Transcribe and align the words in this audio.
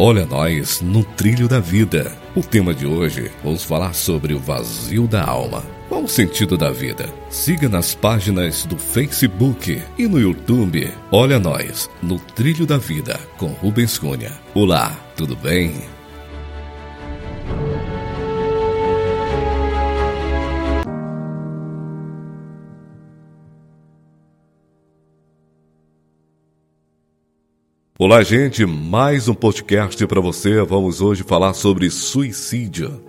Olha 0.00 0.24
nós 0.24 0.80
no 0.80 1.02
trilho 1.02 1.48
da 1.48 1.58
vida. 1.58 2.16
O 2.32 2.40
tema 2.40 2.72
de 2.72 2.86
hoje, 2.86 3.32
vamos 3.42 3.64
falar 3.64 3.92
sobre 3.94 4.32
o 4.32 4.38
vazio 4.38 5.08
da 5.08 5.24
alma. 5.24 5.64
Qual 5.88 6.04
o 6.04 6.08
sentido 6.08 6.56
da 6.56 6.70
vida? 6.70 7.12
Siga 7.28 7.68
nas 7.68 7.96
páginas 7.96 8.64
do 8.64 8.78
Facebook 8.78 9.82
e 9.98 10.06
no 10.06 10.20
YouTube. 10.20 10.88
Olha 11.10 11.40
nós 11.40 11.90
no 12.00 12.16
trilho 12.16 12.64
da 12.64 12.78
vida 12.78 13.18
com 13.38 13.48
Rubens 13.48 13.98
Cunha. 13.98 14.30
Olá, 14.54 14.96
tudo 15.16 15.34
bem? 15.34 15.97
Olá, 28.00 28.22
gente, 28.22 28.64
mais 28.64 29.26
um 29.26 29.34
podcast 29.34 30.06
para 30.06 30.20
você. 30.20 30.62
Vamos 30.62 31.00
hoje 31.00 31.24
falar 31.24 31.52
sobre 31.52 31.90
suicídio. 31.90 33.02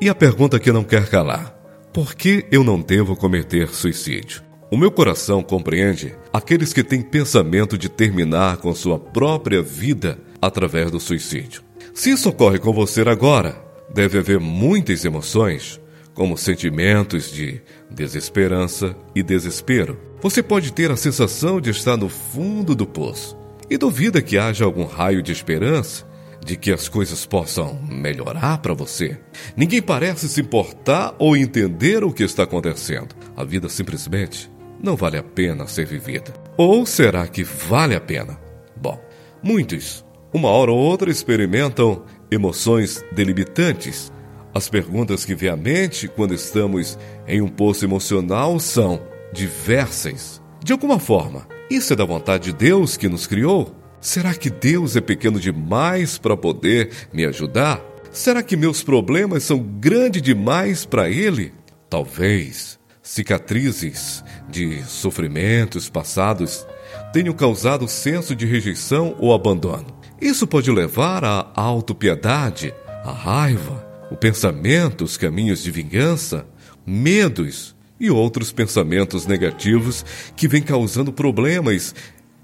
E 0.00 0.08
a 0.08 0.14
pergunta 0.14 0.58
que 0.58 0.72
não 0.72 0.82
quer 0.82 1.06
calar: 1.10 1.54
por 1.92 2.14
que 2.14 2.46
eu 2.50 2.64
não 2.64 2.80
devo 2.80 3.14
cometer 3.14 3.68
suicídio? 3.68 4.42
O 4.70 4.76
meu 4.78 4.90
coração 4.90 5.42
compreende 5.42 6.14
aqueles 6.32 6.72
que 6.72 6.82
têm 6.82 7.02
pensamento 7.02 7.76
de 7.76 7.90
terminar 7.90 8.56
com 8.56 8.74
sua 8.74 8.98
própria 8.98 9.60
vida 9.60 10.18
através 10.40 10.90
do 10.90 10.98
suicídio. 10.98 11.60
Se 11.92 12.10
isso 12.10 12.30
ocorre 12.30 12.58
com 12.58 12.72
você 12.72 13.02
agora, 13.02 13.62
deve 13.92 14.16
haver 14.16 14.40
muitas 14.40 15.04
emoções, 15.04 15.78
como 16.14 16.38
sentimentos 16.38 17.30
de 17.30 17.60
desesperança 17.90 18.96
e 19.14 19.22
desespero. 19.22 20.00
Você 20.22 20.42
pode 20.42 20.72
ter 20.72 20.90
a 20.90 20.96
sensação 20.96 21.60
de 21.60 21.68
estar 21.68 21.98
no 21.98 22.08
fundo 22.08 22.74
do 22.74 22.86
poço 22.86 23.43
e 23.68 23.76
duvida 23.76 24.22
que 24.22 24.38
haja 24.38 24.64
algum 24.64 24.84
raio 24.84 25.22
de 25.22 25.32
esperança 25.32 26.06
de 26.44 26.56
que 26.56 26.70
as 26.70 26.88
coisas 26.88 27.24
possam 27.24 27.80
melhorar 27.82 28.58
para 28.58 28.74
você. 28.74 29.18
Ninguém 29.56 29.80
parece 29.80 30.28
se 30.28 30.40
importar 30.40 31.14
ou 31.18 31.36
entender 31.36 32.04
o 32.04 32.12
que 32.12 32.22
está 32.22 32.42
acontecendo. 32.42 33.14
A 33.34 33.42
vida 33.44 33.68
simplesmente 33.68 34.50
não 34.82 34.94
vale 34.94 35.16
a 35.16 35.22
pena 35.22 35.66
ser 35.66 35.86
vivida. 35.86 36.32
Ou 36.56 36.84
será 36.84 37.26
que 37.26 37.42
vale 37.42 37.94
a 37.94 38.00
pena? 38.00 38.38
Bom, 38.76 39.00
muitos, 39.42 40.04
uma 40.32 40.48
hora 40.48 40.70
ou 40.70 40.78
outra, 40.78 41.10
experimentam 41.10 42.04
emoções 42.30 43.02
delimitantes. 43.12 44.12
As 44.52 44.68
perguntas 44.68 45.24
que 45.24 45.34
vêm 45.34 45.48
à 45.48 45.56
mente 45.56 46.06
quando 46.06 46.34
estamos 46.34 46.98
em 47.26 47.40
um 47.40 47.48
poço 47.48 47.84
emocional 47.84 48.60
são 48.60 49.00
diversas. 49.32 50.42
De 50.62 50.72
alguma 50.72 50.98
forma, 50.98 51.46
isso 51.70 51.92
é 51.92 51.96
da 51.96 52.04
vontade 52.04 52.52
de 52.52 52.52
Deus 52.52 52.96
que 52.96 53.08
nos 53.08 53.26
criou? 53.26 53.74
Será 54.00 54.34
que 54.34 54.50
Deus 54.50 54.96
é 54.96 55.00
pequeno 55.00 55.40
demais 55.40 56.18
para 56.18 56.36
poder 56.36 56.90
me 57.12 57.24
ajudar? 57.24 57.82
Será 58.12 58.42
que 58.42 58.56
meus 58.56 58.82
problemas 58.82 59.44
são 59.44 59.58
grandes 59.58 60.20
demais 60.20 60.84
para 60.84 61.08
Ele? 61.08 61.52
Talvez 61.88 62.78
cicatrizes 63.02 64.24
de 64.48 64.82
sofrimentos 64.84 65.88
passados 65.88 66.66
tenham 67.12 67.34
causado 67.34 67.88
senso 67.88 68.34
de 68.34 68.46
rejeição 68.46 69.16
ou 69.18 69.32
abandono. 69.32 69.86
Isso 70.20 70.46
pode 70.46 70.70
levar 70.70 71.24
à 71.24 71.50
autopiedade, 71.54 72.74
à 73.04 73.12
raiva, 73.12 73.86
o 74.10 74.16
pensamento, 74.16 75.04
os 75.04 75.16
caminhos 75.16 75.62
de 75.62 75.70
vingança, 75.70 76.46
medos 76.86 77.73
e 77.98 78.10
outros 78.10 78.52
pensamentos 78.52 79.26
negativos 79.26 80.04
que 80.36 80.48
vêm 80.48 80.62
causando 80.62 81.12
problemas 81.12 81.94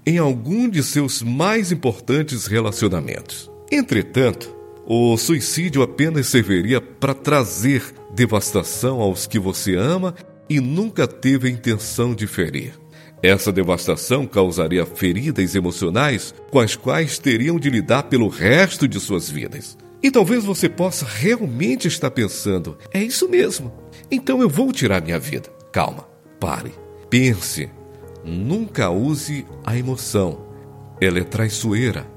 em 0.05 0.17
algum 0.17 0.69
de 0.69 0.81
seus 0.81 1.21
mais 1.21 1.71
importantes 1.71 2.47
relacionamentos. 2.47 3.51
Entretanto, 3.71 4.55
o 4.85 5.15
suicídio 5.17 5.81
apenas 5.81 6.27
serviria 6.27 6.81
para 6.81 7.13
trazer 7.13 7.83
devastação 8.13 8.99
aos 8.99 9.27
que 9.27 9.39
você 9.39 9.75
ama 9.75 10.15
e 10.49 10.59
nunca 10.59 11.07
teve 11.07 11.47
a 11.47 11.51
intenção 11.51 12.13
de 12.13 12.27
ferir. 12.27 12.73
Essa 13.23 13.51
devastação 13.51 14.25
causaria 14.25 14.85
feridas 14.85 15.53
emocionais 15.53 16.33
com 16.49 16.59
as 16.59 16.75
quais 16.75 17.19
teriam 17.19 17.59
de 17.59 17.69
lidar 17.69 18.03
pelo 18.03 18.27
resto 18.27 18.87
de 18.87 18.99
suas 18.99 19.29
vidas. 19.29 19.77
E 20.03 20.09
talvez 20.09 20.43
você 20.43 20.67
possa 20.67 21.05
realmente 21.05 21.87
estar 21.87 22.09
pensando: 22.09 22.77
é 22.91 23.01
isso 23.03 23.29
mesmo, 23.29 23.71
então 24.09 24.41
eu 24.41 24.49
vou 24.49 24.71
tirar 24.71 25.01
minha 25.01 25.19
vida. 25.19 25.49
Calma, 25.71 26.07
pare, 26.39 26.73
pense. 27.09 27.69
Nunca 28.23 28.89
use 28.89 29.45
a 29.63 29.77
emoção. 29.77 30.47
Ela 30.99 31.19
é 31.19 31.23
traiçoeira. 31.23 32.07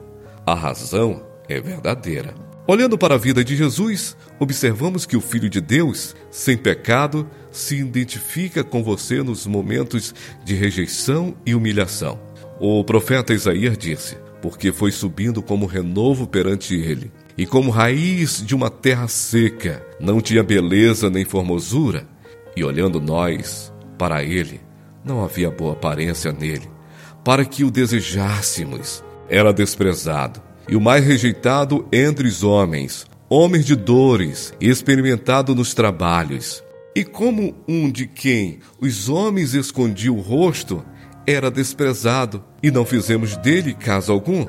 A 0.47 0.55
razão 0.55 1.25
é 1.49 1.61
verdadeira. 1.61 2.35
Olhando 2.67 2.97
para 2.97 3.15
a 3.15 3.19
vida 3.19 3.45
de 3.45 3.57
Jesus, 3.57 4.17
observamos 4.39 5.05
que 5.05 5.17
o 5.17 5.21
Filho 5.21 5.49
de 5.51 5.61
Deus, 5.61 6.15
sem 6.31 6.57
pecado, 6.57 7.29
se 7.51 7.77
identifica 7.77 8.65
com 8.65 8.83
você 8.83 9.23
nos 9.23 9.47
momentos 9.47 10.15
de 10.45 10.55
rejeição 10.55 11.35
e 11.45 11.55
humilhação. 11.55 12.19
O 12.59 12.83
profeta 12.85 13.35
Isaías 13.35 13.77
disse: 13.77 14.17
Porque 14.41 14.73
foi 14.73 14.91
subindo 14.91 15.43
como 15.43 15.67
renovo 15.67 16.27
perante 16.27 16.75
ele 16.75 17.11
e 17.37 17.47
como 17.47 17.71
raiz 17.71 18.45
de 18.45 18.55
uma 18.55 18.71
terra 18.71 19.09
seca, 19.09 19.85
não 20.01 20.21
tinha 20.21 20.43
beleza 20.43 21.11
nem 21.11 21.25
formosura, 21.25 22.07
e 22.57 22.63
olhando 22.65 23.01
nós 23.01 23.73
para 23.99 24.23
ele, 24.23 24.61
não 25.05 25.25
havia 25.25 25.51
boa 25.51 25.73
aparência 25.73 26.33
nele, 26.33 26.71
para 27.25 27.45
que 27.45 27.65
o 27.65 27.71
desejássemos. 27.71 29.03
Era 29.29 29.53
desprezado 29.53 30.43
e 30.69 30.77
o 30.77 30.81
mais 30.81 31.05
rejeitado 31.05 31.87
entre 31.93 32.27
os 32.27 32.43
homens, 32.43 33.07
homem 33.29 33.61
de 33.61 33.77
dores, 33.77 34.53
experimentado 34.61 35.55
nos 35.55 35.75
trabalhos. 35.75 36.63
E 36.95 37.05
como 37.05 37.55
um 37.69 37.91
de 37.91 38.07
quem 38.07 38.61
os 38.81 39.09
homens 39.09 39.55
escondiam 39.55 40.17
o 40.17 40.21
rosto, 40.21 40.85
era 41.27 41.51
desprezado, 41.51 42.45
e 42.63 42.71
não 42.71 42.85
fizemos 42.85 43.37
dele 43.37 43.75
caso 43.75 44.13
algum. 44.13 44.47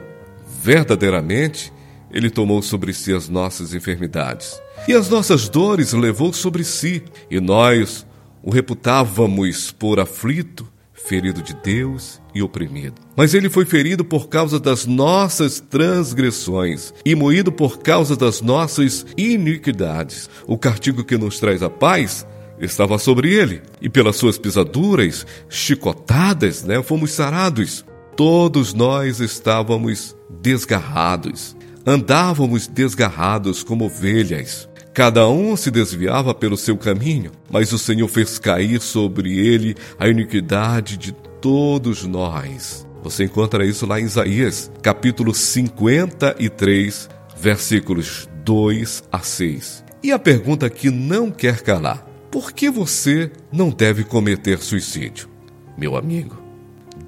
Verdadeiramente, 0.62 1.74
ele 2.12 2.30
tomou 2.30 2.62
sobre 2.62 2.94
si 2.94 3.14
as 3.14 3.28
nossas 3.28 3.74
enfermidades. 3.74 4.60
E 4.88 4.94
as 4.94 5.10
nossas 5.10 5.50
dores 5.50 5.94
levou 5.94 6.32
sobre 6.32 6.64
si. 6.64 7.04
E 7.30 7.40
nós 7.40 8.06
o 8.44 8.52
reputávamos 8.52 9.72
por 9.72 10.00
aflito, 10.00 10.68
ferido 10.94 11.42
de 11.42 11.56
Deus 11.56 12.22
e 12.34 12.42
oprimido. 12.42 13.02
Mas 13.16 13.34
ele 13.34 13.50
foi 13.50 13.66
ferido 13.66 14.06
por 14.06 14.28
causa 14.28 14.60
das 14.60 14.86
nossas 14.86 15.60
transgressões 15.60 16.94
e 17.04 17.16
moído 17.16 17.52
por 17.52 17.80
causa 17.80 18.16
das 18.16 18.42
nossas 18.42 19.06
iniquidades. 19.18 20.30
O 20.46 20.58
castigo 20.58 21.04
que 21.04 21.18
nos 21.18 21.40
traz 21.40 21.64
a 21.64 21.70
paz 21.70 22.26
estava 22.60 22.98
sobre 22.98 23.34
ele, 23.34 23.62
e 23.82 23.90
pelas 23.90 24.16
suas 24.16 24.38
pisaduras, 24.38 25.26
chicotadas, 25.50 26.64
né, 26.64 26.82
fomos 26.82 27.12
sarados. 27.12 27.84
Todos 28.16 28.74
nós 28.74 29.20
estávamos 29.20 30.16
desgarrados 30.42 31.56
Andávamos 31.88 32.66
desgarrados 32.66 33.62
como 33.62 33.86
ovelhas. 33.86 34.68
Cada 34.92 35.30
um 35.30 35.56
se 35.56 35.70
desviava 35.70 36.34
pelo 36.34 36.58
seu 36.58 36.76
caminho, 36.76 37.32
mas 37.48 37.72
o 37.72 37.78
Senhor 37.78 38.08
fez 38.08 38.40
cair 38.40 38.82
sobre 38.82 39.38
ele 39.38 39.76
a 40.00 40.08
iniquidade 40.08 40.98
de 40.98 41.12
todos 41.40 42.04
nós. 42.04 42.88
Você 43.04 43.26
encontra 43.26 43.64
isso 43.64 43.86
lá 43.86 44.00
em 44.00 44.06
Isaías, 44.06 44.72
capítulo 44.82 45.32
53, 45.32 47.08
versículos 47.38 48.28
2 48.44 49.04
a 49.12 49.20
6. 49.20 49.84
E 50.02 50.12
a 50.12 50.18
pergunta 50.18 50.68
que 50.72 50.90
não 50.90 51.30
quer 51.30 51.62
calar: 51.62 52.04
por 52.32 52.52
que 52.52 52.68
você 52.68 53.32
não 53.52 53.70
deve 53.70 54.04
cometer 54.04 54.58
suicídio? 54.58 55.30
Meu 55.78 55.96
amigo, 55.96 56.42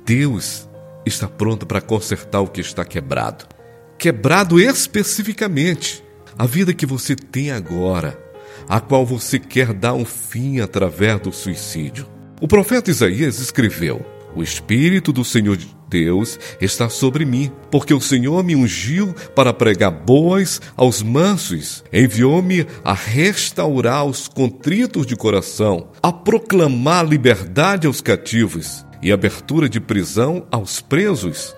Deus 0.05 0.69
está 1.03 1.27
pronto 1.27 1.65
para 1.65 1.81
consertar 1.81 2.41
o 2.41 2.47
que 2.47 2.61
está 2.61 2.85
quebrado 2.85 3.56
quebrado 3.97 4.59
especificamente. 4.59 6.03
A 6.37 6.45
vida 6.45 6.73
que 6.73 6.85
você 6.85 7.15
tem 7.15 7.51
agora, 7.51 8.17
a 8.69 8.79
qual 8.79 9.05
você 9.05 9.39
quer 9.39 9.73
dar 9.73 9.93
um 9.93 10.05
fim 10.05 10.59
através 10.59 11.19
do 11.19 11.31
suicídio. 11.31 12.07
O 12.39 12.47
profeta 12.47 12.91
Isaías 12.91 13.39
escreveu: 13.39 14.05
O 14.35 14.43
Espírito 14.43 15.11
do 15.11 15.25
Senhor 15.25 15.57
Deus 15.89 16.37
está 16.61 16.89
sobre 16.89 17.25
mim, 17.25 17.51
porque 17.71 17.93
o 17.93 18.01
Senhor 18.01 18.43
me 18.43 18.55
ungiu 18.55 19.15
para 19.35 19.53
pregar 19.53 19.91
boas 19.91 20.61
aos 20.75 21.01
mansos, 21.01 21.83
enviou-me 21.91 22.67
a 22.83 22.93
restaurar 22.93 24.05
os 24.05 24.27
contritos 24.27 25.05
de 25.05 25.15
coração, 25.15 25.89
a 26.03 26.11
proclamar 26.11 27.07
liberdade 27.07 27.87
aos 27.87 28.01
cativos 28.01 28.85
e 29.01 29.11
abertura 29.11 29.69
de 29.69 29.79
prisão 29.79 30.45
aos 30.51 30.81
presos, 30.81 31.55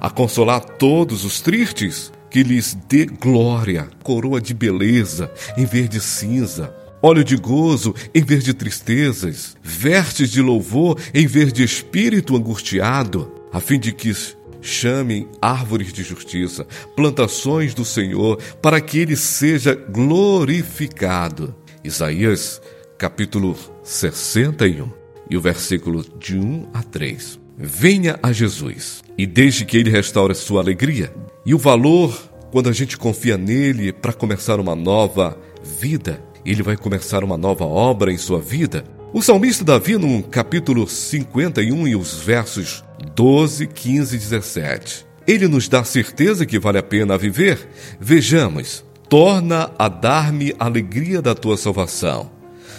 a 0.00 0.10
consolar 0.10 0.60
todos 0.60 1.24
os 1.24 1.40
tristes, 1.40 2.12
que 2.30 2.42
lhes 2.42 2.76
dê 2.88 3.06
glória, 3.06 3.88
coroa 4.02 4.40
de 4.40 4.52
beleza 4.52 5.30
em 5.56 5.64
vez 5.64 5.88
de 5.88 6.00
cinza, 6.00 6.74
óleo 7.02 7.24
de 7.24 7.36
gozo 7.36 7.94
em 8.14 8.22
vez 8.22 8.44
de 8.44 8.52
tristezas, 8.52 9.56
vestes 9.62 10.30
de 10.30 10.42
louvor 10.42 10.98
em 11.14 11.26
vez 11.26 11.52
de 11.52 11.62
espírito 11.62 12.36
angustiado, 12.36 13.32
a 13.52 13.60
fim 13.60 13.78
de 13.78 13.92
que 13.92 14.12
chamem 14.60 15.28
árvores 15.40 15.92
de 15.92 16.02
justiça, 16.02 16.66
plantações 16.94 17.74
do 17.74 17.84
Senhor, 17.84 18.38
para 18.60 18.80
que 18.80 18.98
ele 18.98 19.16
seja 19.16 19.74
glorificado. 19.74 21.54
Isaías, 21.82 22.60
capítulo 22.98 23.56
61, 23.82 24.90
e 25.30 25.36
o 25.36 25.40
versículo 25.40 26.04
de 26.18 26.36
1 26.36 26.68
a 26.74 26.82
3. 26.82 27.47
Venha 27.58 28.18
a 28.22 28.30
Jesus 28.30 29.02
e 29.18 29.26
desde 29.26 29.64
que 29.64 29.76
ele 29.76 29.90
restaure 29.90 30.32
sua 30.32 30.60
alegria 30.60 31.12
e 31.44 31.52
o 31.52 31.58
valor 31.58 32.16
quando 32.52 32.68
a 32.68 32.72
gente 32.72 32.96
confia 32.96 33.36
nele 33.36 33.92
para 33.92 34.12
começar 34.12 34.60
uma 34.60 34.76
nova 34.76 35.36
vida, 35.80 36.22
ele 36.46 36.62
vai 36.62 36.76
começar 36.76 37.24
uma 37.24 37.36
nova 37.36 37.64
obra 37.64 38.12
em 38.12 38.16
sua 38.16 38.40
vida. 38.40 38.84
O 39.12 39.20
salmista 39.20 39.64
Davi, 39.64 39.96
no 39.96 40.22
capítulo 40.22 40.88
51 40.88 41.88
e 41.88 41.96
os 41.96 42.14
versos 42.14 42.84
12, 43.14 43.66
15 43.66 44.14
e 44.14 44.18
17, 44.18 45.06
ele 45.26 45.48
nos 45.48 45.68
dá 45.68 45.82
certeza 45.82 46.46
que 46.46 46.58
vale 46.58 46.78
a 46.78 46.82
pena 46.82 47.18
viver. 47.18 47.68
Vejamos, 48.00 48.84
torna 49.08 49.70
a 49.78 49.88
dar-me 49.88 50.54
alegria 50.58 51.20
da 51.20 51.34
tua 51.34 51.56
salvação. 51.56 52.30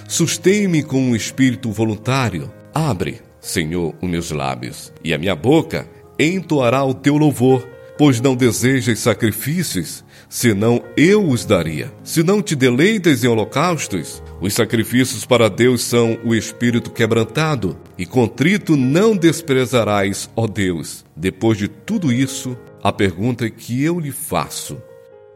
Sustém-me 0.07 0.81
com 0.83 1.01
um 1.01 1.15
espírito 1.15 1.69
voluntário. 1.69 2.51
Abre 2.73 3.28
Senhor, 3.41 3.95
os 4.01 4.09
meus 4.09 4.31
lábios, 4.31 4.91
e 5.03 5.13
a 5.13 5.17
minha 5.17 5.35
boca 5.35 5.89
entoará 6.19 6.83
o 6.83 6.93
teu 6.93 7.17
louvor, 7.17 7.67
pois 7.97 8.21
não 8.21 8.35
desejas 8.35 8.99
sacrifícios, 8.99 10.03
senão 10.29 10.83
eu 10.95 11.27
os 11.27 11.45
daria. 11.45 11.91
Se 12.03 12.23
não 12.23 12.41
te 12.41 12.55
deleitas 12.55 13.23
em 13.23 13.27
holocaustos, 13.27 14.21
os 14.39 14.53
sacrifícios 14.53 15.25
para 15.25 15.49
Deus 15.49 15.81
são 15.81 16.17
o 16.23 16.33
espírito 16.33 16.91
quebrantado, 16.91 17.77
e 17.97 18.05
contrito 18.05 18.77
não 18.77 19.15
desprezarás, 19.15 20.29
ó 20.35 20.47
Deus. 20.47 21.05
Depois 21.15 21.57
de 21.57 21.67
tudo 21.67 22.11
isso, 22.11 22.57
a 22.81 22.91
pergunta 22.91 23.49
que 23.49 23.83
eu 23.83 23.99
lhe 23.99 24.11
faço, 24.11 24.81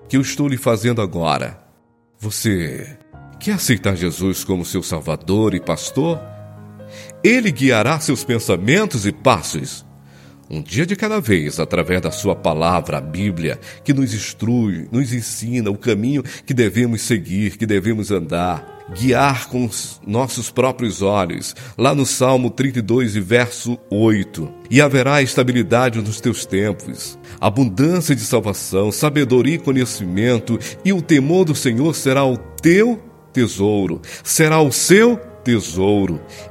que 0.07 0.15
eu 0.15 0.21
estou 0.21 0.47
lhe 0.47 0.57
fazendo 0.57 1.01
agora, 1.01 1.61
você 2.19 2.97
quer 3.39 3.53
aceitar 3.53 3.97
Jesus 3.97 4.45
como 4.45 4.63
seu 4.63 4.81
Salvador 4.81 5.53
e 5.53 5.59
Pastor? 5.59 6.17
Ele 7.23 7.51
guiará 7.51 7.99
seus 7.99 8.23
pensamentos 8.23 9.05
e 9.05 9.11
passos. 9.11 9.85
Um 10.49 10.61
dia 10.61 10.85
de 10.85 10.95
cada 10.95 11.19
vez, 11.19 11.59
através 11.59 12.01
da 12.01 12.11
Sua 12.11 12.35
palavra, 12.35 12.97
a 12.97 13.01
Bíblia, 13.01 13.59
que 13.83 13.93
nos 13.93 14.13
instrui, 14.13 14.87
nos 14.91 15.13
ensina 15.13 15.71
o 15.71 15.77
caminho 15.77 16.21
que 16.45 16.53
devemos 16.53 17.01
seguir, 17.01 17.57
que 17.57 17.65
devemos 17.65 18.11
andar, 18.11 18.85
guiar 18.93 19.47
com 19.47 19.65
os 19.65 20.01
nossos 20.05 20.51
próprios 20.51 21.01
olhos, 21.01 21.55
lá 21.77 21.95
no 21.95 22.05
Salmo 22.05 22.49
32 22.49 23.15
e 23.15 23.21
verso 23.21 23.79
8. 23.89 24.47
E 24.69 24.81
haverá 24.81 25.21
estabilidade 25.21 26.01
nos 26.01 26.19
teus 26.19 26.45
tempos, 26.45 27.17
abundância 27.39 28.15
de 28.15 28.21
salvação, 28.21 28.91
sabedoria 28.91 29.55
e 29.55 29.59
conhecimento, 29.59 30.59
e 30.83 30.91
o 30.91 31.01
temor 31.01 31.45
do 31.45 31.55
Senhor 31.55 31.95
será 31.95 32.25
o 32.25 32.37
teu 32.37 33.01
tesouro, 33.31 34.01
será 34.23 34.61
o 34.61 34.71
seu 34.71 35.15
tesouro. 35.15 35.32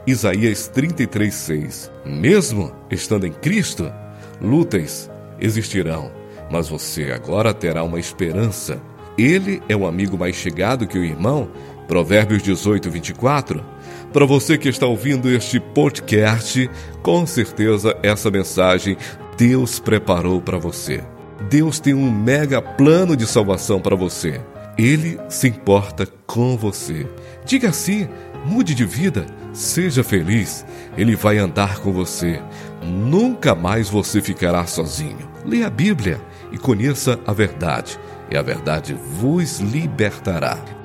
Isaías 0.07 0.69
33:6. 0.69 1.91
Mesmo 2.05 2.73
estando 2.91 3.27
em 3.27 3.33
Cristo, 3.33 3.93
lutas 4.41 5.11
existirão, 5.41 6.11
mas 6.51 6.69
você 6.69 7.13
agora 7.13 7.55
terá 7.55 7.83
uma 7.83 7.99
esperança. 7.99 8.81
Ele 9.17 9.63
é 9.69 9.77
um 9.77 9.87
amigo 9.87 10.17
mais 10.17 10.37
chegado 10.37 10.87
que 10.87 10.99
o 10.99 11.05
irmão. 11.05 11.49
Provérbios 11.89 12.43
18, 12.43 12.91
24. 12.91 13.65
Para 14.13 14.25
você 14.25 14.57
que 14.57 14.69
está 14.69 14.87
ouvindo 14.87 15.29
este 15.29 15.59
podcast, 15.59 16.71
com 17.03 17.27
certeza 17.27 17.97
essa 18.03 18.31
mensagem 18.31 18.97
Deus 19.37 19.79
preparou 19.79 20.41
para 20.41 20.59
você. 20.59 21.03
Deus 21.49 21.81
tem 21.81 21.95
um 21.95 22.11
mega 22.11 22.63
plano 22.63 23.17
de 23.17 23.27
salvação 23.27 23.81
para 23.81 23.97
você. 23.97 24.41
Ele 24.79 25.19
se 25.29 25.49
importa 25.49 26.07
com 26.27 26.57
você. 26.57 27.07
Diga 27.45 27.71
assim: 27.71 28.09
Mude 28.45 28.75
de 28.75 28.85
vida, 28.85 29.27
seja 29.53 30.03
feliz. 30.03 30.65
Ele 30.97 31.15
vai 31.15 31.39
andar 31.39 31.79
com 31.79 31.93
você. 31.93 32.41
Nunca 32.83 33.55
mais 33.55 33.89
você 33.89 34.21
ficará 34.21 34.67
sozinho. 34.67 35.31
Leia 35.45 35.69
a 35.69 35.71
Bíblia 35.71 36.21
e 36.51 36.59
conheça 36.59 37.19
a 37.27 37.33
verdade, 37.33 37.99
e 38.31 38.37
a 38.37 38.43
verdade 38.43 38.95
vos 38.95 39.59
libertará. 39.59 40.82